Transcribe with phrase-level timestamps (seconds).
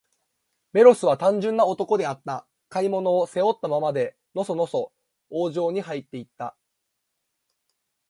[0.73, 2.47] メロスは、単純な男であった。
[2.69, 4.91] 買い物を、背負ったままで、のそのそ
[5.29, 6.57] 王城にはいって行った。